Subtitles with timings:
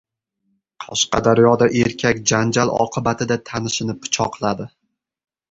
[0.85, 4.69] Qashqadaryoda erkak janjal oqibatida tanishini pichoqladi